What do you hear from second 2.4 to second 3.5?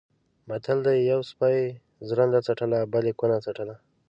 څټله بل یې کونه